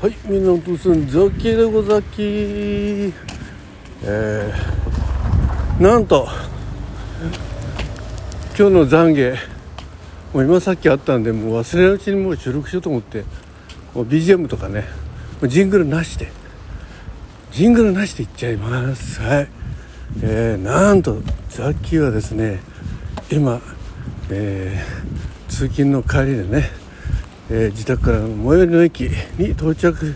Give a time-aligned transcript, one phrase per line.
[0.00, 3.12] はい、みんなお父さん、ザッキーでござき。
[4.02, 6.26] えー、なんと、
[8.58, 9.36] 今日の懺悔、
[10.32, 13.24] もう今さっきあったんで、もう忘れないうちにもう収録しようと思って、
[13.92, 14.86] BGM とかね、
[15.42, 16.32] もうジングルなしで、
[17.52, 19.20] ジングルなしでいっちゃいます。
[19.20, 19.48] はい。
[20.22, 21.20] えー、なんと、
[21.50, 22.62] ザッキーはですね、
[23.30, 23.60] 今、
[24.30, 26.70] えー、通勤の帰りでね、
[27.52, 29.00] えー、自宅から最寄りの駅
[29.38, 30.14] に到着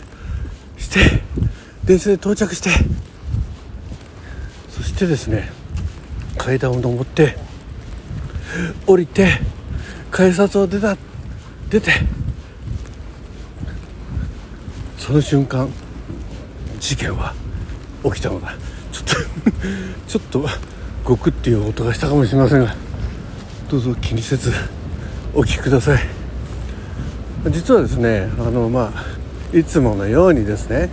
[0.78, 1.22] して
[1.84, 2.70] 電車で到着して
[4.70, 5.50] そしてですね
[6.38, 7.36] 階段を上って
[8.86, 9.40] 降りて
[10.10, 10.96] 改札を出た
[11.70, 11.90] 出て
[14.96, 15.68] その瞬間
[16.78, 17.34] 事件は
[18.04, 18.54] 起きたのだ。
[18.92, 19.14] ちょっと
[20.06, 20.48] ちょっと
[21.02, 22.74] ゴクっていう音がしたかもしれませんが
[23.68, 24.52] どうぞ気にせず
[25.34, 26.13] お聞きください。
[27.50, 30.88] 実はですねあのまあいつものようにですね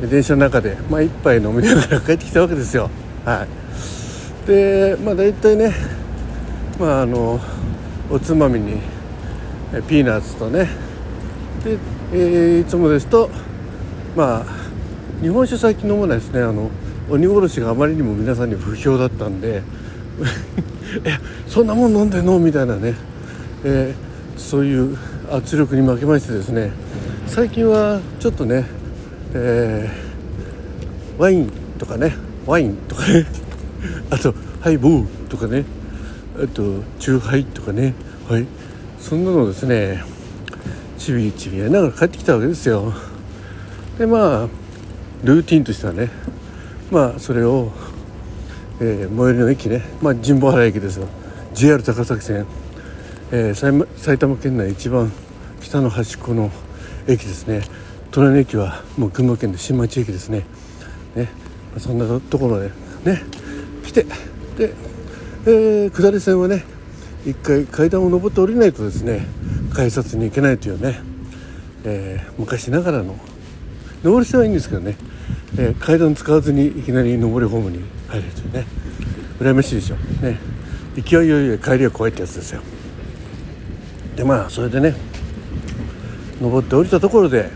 [0.00, 2.88] 電車の中で、まあ、一杯飲みながら帰ってきたわけですよ。
[3.24, 4.46] はい。
[4.46, 5.74] でまあ大体ね
[6.78, 7.40] まああの
[8.10, 8.80] おつまみに
[9.88, 10.68] ピーナッツとね
[11.64, 11.76] で、
[12.12, 13.28] えー、いつもですと
[14.16, 14.46] まあ
[15.20, 16.40] 日本酒最近飲まないですね。
[16.42, 16.70] あの
[17.10, 19.62] 鬼殺しがあまりにも皆さんに不評だったんで
[21.04, 22.38] えそんなもん飲んでんの？
[22.38, 22.94] みたいなね、
[23.64, 24.96] えー、そういう
[25.30, 26.70] 圧力に負けましてですね
[27.26, 28.64] 最近はちょっとね、
[29.34, 32.14] えー、ワインとかね
[32.46, 33.26] ワインとかね
[34.10, 35.64] あとハイボーとかね
[36.36, 37.94] あとチューハイとかね
[38.28, 38.46] はい
[39.00, 40.02] そんなのですね
[40.98, 42.92] ちびちびやりながら帰ってきたわけですよ。
[43.98, 44.48] でまあ
[45.24, 46.10] ルーティンとしてはね
[46.90, 47.70] まあそれを、
[48.80, 51.06] えー、最寄りの駅ねまあ神保原駅ですよ。
[51.54, 52.46] JR 高崎線。
[53.30, 55.12] えー、埼玉県内一番
[55.60, 56.50] 北の端っこの
[57.06, 57.62] 駅ですね。
[58.10, 60.44] 隣の駅はもう群馬県で新町駅ですね。
[61.14, 61.28] ね。
[61.76, 62.70] そんなところで
[63.04, 63.22] ね。
[63.84, 64.04] 来て
[64.56, 64.72] で、
[65.44, 66.64] えー、下り線はね
[67.26, 69.26] 一回階段を上って降りないとですね
[69.74, 71.00] 改札に行けないというね、
[71.84, 73.14] えー、昔ながらの
[74.02, 74.96] 上り線はいいんですけどね、
[75.58, 78.66] えー、階段使わずにいきなり上りホームに入れるというね。
[79.38, 79.96] 羨ましいでしょ。
[80.22, 80.38] ね。
[80.96, 82.60] 勢いよい帰りは怖いってやつですよ。
[84.18, 84.96] でまあそれでね
[86.40, 87.50] 登って降りたところで、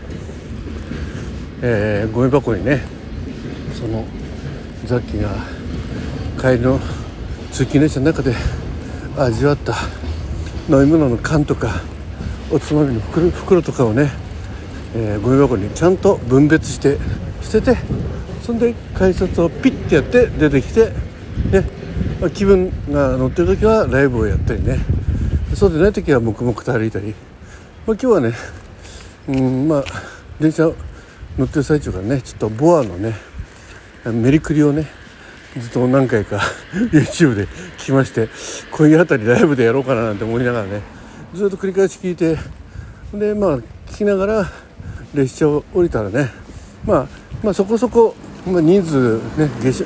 [1.61, 2.81] えー、ゴミ箱にね
[3.73, 4.05] その
[4.85, 5.29] ザッキが
[6.39, 6.79] 帰りの
[7.51, 8.33] 通勤列車の中で
[9.17, 9.73] 味わった
[10.69, 11.81] 飲み物の缶とか
[12.49, 14.11] おつまみの袋袋とかをね、
[14.95, 16.97] えー、ゴミ箱にちゃんと分別して
[17.41, 17.77] 捨てて
[18.41, 20.91] そんで改札をピッてやって出てきて
[21.51, 21.65] ね、
[22.21, 24.92] まあ、気分が乗ってる時はライブをやったりね。
[25.55, 27.15] そうでない時は黙々と歩いたり、まあ、
[27.85, 28.33] 今日はね
[29.27, 29.83] うんまあ
[30.39, 30.63] 電車
[31.37, 33.15] 乗ってる最中からねちょっとボアのね
[34.05, 34.87] メリクリをね
[35.57, 36.41] ずっと何回か
[36.91, 37.45] YouTube で
[37.77, 38.29] 聞きまして
[38.71, 40.81] こういう辺りライブでやろうかななんて思いながらね
[41.33, 42.37] ずっと繰り返し聞いて
[43.13, 44.51] でまあ聞きながら
[45.13, 46.29] 列車を降りたらね、
[46.85, 47.07] まあ、
[47.43, 48.15] まあそこそこ、
[48.47, 49.85] まあ、人数ね下車、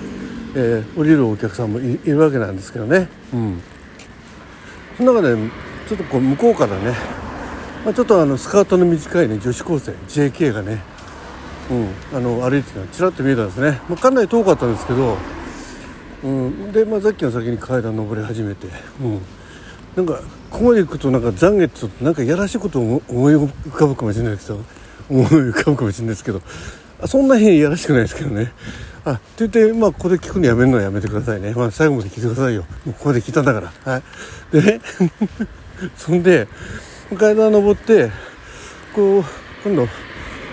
[0.56, 3.61] えー、降りるお客さんもいるわけなんですけどね、うん、
[4.97, 5.35] その中で
[5.88, 6.96] ちょっとこう向こうからね、
[7.85, 10.81] まあ、ちょっとあのスカートの短いね女子高生 JK がね、
[11.69, 15.18] うん、あの歩いてたのちらっと見えたんですね、まあ、かなり遠かったんですけど、
[16.24, 18.68] うん、で、まあ、さっきの先に階段登り始めて、
[19.00, 19.22] うん、
[19.96, 20.19] なんか
[20.50, 24.63] ここまで行くとなんか懺悔ちょっとなんかやらしいことを思い浮かぶかもしれないですけど
[25.09, 26.41] 思い浮かぶかもしれないですけど。
[27.06, 28.52] そんな変いやらしくないですけどね
[29.08, 31.53] あって言って、まあ、ここで聞くのやめるのはやめてくださいね。
[31.53, 32.66] まあ、最後まで聞いてくださいよ。
[32.85, 33.91] もうここで聞いたんだから。
[33.94, 34.03] はい。
[34.52, 34.81] でね、
[35.96, 36.47] そんで、
[37.18, 38.12] 階段登って、
[38.94, 39.24] こう、
[39.63, 39.88] 今度、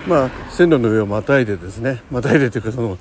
[0.07, 2.99] まあ、線路の上をまたいでですね、またいでというか、その、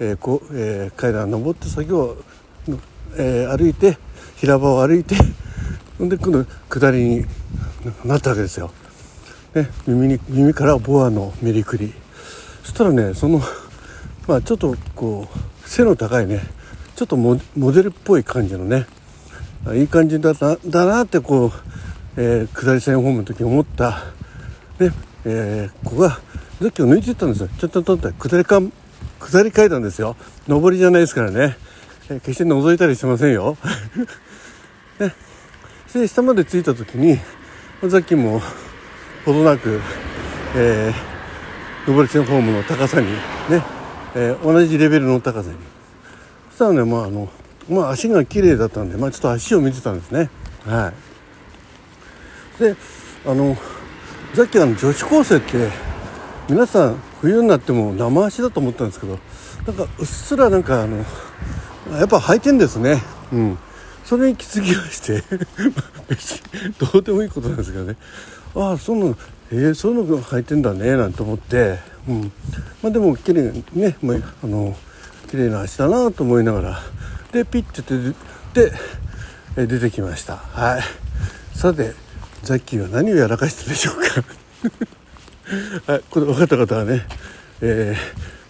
[0.00, 2.18] えー、こう、えー、階段登って先を、
[3.16, 3.96] えー、歩いて、
[4.36, 5.16] 平場を歩いて、
[5.98, 7.24] ほんで、今度、下りに
[8.04, 8.70] なったわけですよ。
[9.54, 11.94] ね、耳に、耳からボアのメリクリ。
[12.62, 13.40] そしたらね、その、
[14.26, 16.40] まあちょっとこう背の高いね
[16.94, 17.36] ちょっとモ
[17.72, 18.86] デルっぽい感じのね
[19.74, 21.52] いい感じだなだなってこう、
[22.16, 24.04] えー、下り線ホームの時思った。
[24.78, 24.92] ね
[25.24, 26.20] えー、子がさ
[26.68, 27.48] っきを抜いていったんですよ。
[27.58, 28.60] ちょっととって下りか
[29.20, 30.16] 下り階段ですよ。
[30.48, 31.56] 上りじゃないですからね、
[32.08, 33.56] えー、決して覗いたりしませんよ。
[34.98, 35.14] ね。
[35.92, 37.18] で下まで着いた時に
[37.90, 38.40] さっきも
[39.24, 39.80] ほどなく、
[40.54, 41.09] えー、
[41.90, 43.80] 上り線ホームの高さにね
[44.14, 45.56] えー、同じレベルの高さに。
[46.50, 47.28] そしたらねまああの
[47.68, 50.30] まあ足が綺麗だったんでまあちょっと足を見てたんですね。
[50.66, 50.92] は
[52.58, 52.60] い。
[52.60, 52.76] で
[53.26, 53.56] あの
[54.34, 55.68] さっきあの女子高生って
[56.48, 59.18] 皆さん冬になっても生足だと思ったんですけど
[59.66, 60.96] なんかうっすらなんかあの
[61.98, 63.02] やっぱ履いてんですね。
[63.32, 63.58] うん。
[64.04, 65.22] それに気づきまして
[66.08, 67.96] 別に どうでもいいことなんですけどね。
[68.54, 69.16] ああそんなの。
[69.52, 72.32] えー、そういうの履いてんだねなんて思って、うん。
[72.82, 74.76] まあ、でも綺麗ね、まあ、あの
[75.28, 76.82] 綺麗な足だなと思いながら。
[77.32, 78.72] でピッてて
[79.56, 80.36] で出てきました。
[80.36, 80.82] はい。
[81.56, 81.94] さて
[82.42, 84.24] ザッキーは何をやらかしたでしょうか。
[85.92, 87.06] はいこれ分かった方はね
[87.60, 87.96] え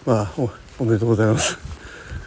[0.05, 0.31] ー、まあ
[0.79, 1.57] おめでとうございます。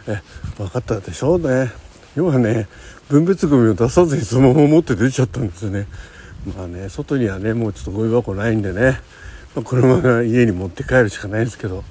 [0.07, 0.21] え
[0.57, 1.84] 分かったでしょうね。
[2.15, 2.67] 要はね
[3.09, 5.87] 分別ゴミを出さずにそのまま持って出ちゃったんですよね。
[6.57, 8.99] まあね外にはねもうちょっとゴミ箱ないんでね、
[9.55, 11.83] まあ、車が家に持って帰るしかないんですけど。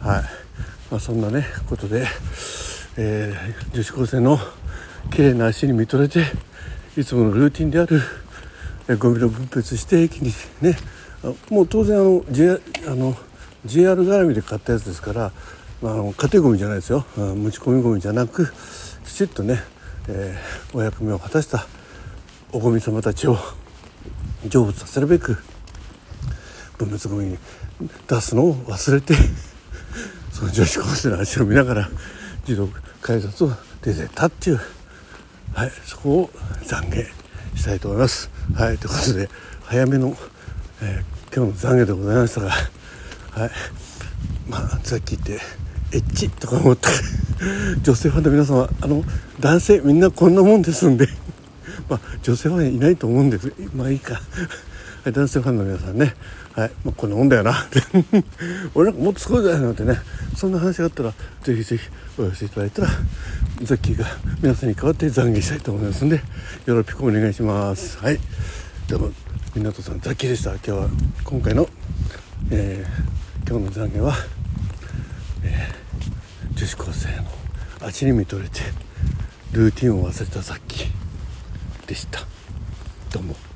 [0.00, 0.22] はい、
[0.90, 2.06] まあ、そんなねことで、
[2.96, 4.38] えー、女子高生の
[5.10, 6.24] 綺麗な足に見とれて
[6.96, 8.00] いつものルーティンである、
[8.88, 10.32] えー、ゴミの分別して駅に
[10.62, 10.78] ね
[11.50, 13.14] もう当然あの J, あの
[13.66, 15.32] JR 絡みで買ったやつですから、
[15.82, 18.52] まあ、家庭ゴミじゃないですよ持ち込みゴミじゃなく
[19.06, 19.60] きちっとね、
[20.08, 21.66] えー、お役目を果たした
[22.52, 23.38] おゴミ様たちを
[24.42, 25.38] 成仏させるべく
[26.76, 27.38] 分別ゴミに
[28.08, 29.14] 出すのを忘れて
[30.32, 31.90] その女子高生の足を見ながら
[32.44, 32.68] 児童
[33.02, 34.60] 改札を出てたっていう
[35.54, 36.30] はいそこを
[36.64, 37.06] 懺悔
[37.56, 38.30] したいと思います。
[38.54, 39.28] はいということで
[39.64, 40.16] 早めの、
[40.80, 43.50] えー、今日の懺悔でございましたがはい
[44.48, 45.40] まあさっき言って
[45.92, 46.90] エッチとか思った。
[47.82, 49.04] 女性ファンの皆様あの
[49.40, 51.08] 男性みんなこんなもんですんで。
[51.88, 53.52] まあ女性ファンいないと思うんです。
[53.74, 54.14] まあいいか。
[54.14, 54.22] はい
[55.12, 56.14] 男性ファンの皆さんね。
[56.54, 57.54] はい、まあ、こんなもんだよな。
[58.74, 59.98] 俺なんかもっとすごいだよなんてね。
[60.36, 61.88] そんな話があったらぜひぜひ
[62.18, 62.88] お寄せいただいたら
[63.62, 64.06] ザッキーが
[64.42, 66.22] 皆さんに代わって懺悔したいと思いますんで
[66.66, 67.98] よろしくお願いします。
[67.98, 68.20] はい。
[68.88, 69.10] どうも
[69.54, 70.50] 港さんザッキーでした。
[70.50, 70.88] 今日は
[71.24, 71.68] 今回の、
[72.50, 74.14] えー、今日の懺悔は、
[75.44, 75.79] えー、
[76.60, 77.24] 女子高生の
[77.88, 78.60] 足に見とれて
[79.52, 80.90] ルーティンを忘れたさっき
[81.86, 82.20] でした
[83.10, 83.49] どうも。